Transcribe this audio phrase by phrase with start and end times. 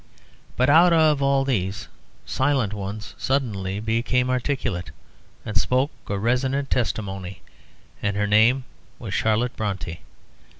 [0.57, 1.87] But out of all these
[2.25, 4.89] silent ones one suddenly became articulate,
[5.45, 7.43] and spoke a resonant testimony,
[8.01, 8.63] and her name
[8.97, 9.99] was Charlotte Brontë.